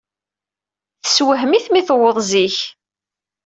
[1.03, 2.57] Tessewhem-it mi tewweḍ zik.